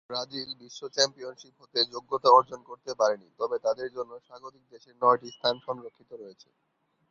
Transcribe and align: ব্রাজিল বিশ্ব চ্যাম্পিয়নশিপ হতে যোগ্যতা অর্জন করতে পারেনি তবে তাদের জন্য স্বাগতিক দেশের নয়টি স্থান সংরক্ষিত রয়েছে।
ব্রাজিল 0.09 0.49
বিশ্ব 0.61 0.81
চ্যাম্পিয়নশিপ 0.87 1.53
হতে 1.61 1.79
যোগ্যতা 1.93 2.29
অর্জন 2.29 2.59
করতে 2.69 2.91
পারেনি 2.93 3.27
তবে 3.39 3.57
তাদের 3.65 3.87
জন্য 3.93 4.11
স্বাগতিক 4.27 4.63
দেশের 4.71 4.95
নয়টি 5.01 5.27
স্থান 5.31 5.55
সংরক্ষিত 5.67 6.11
রয়েছে। 6.13 6.49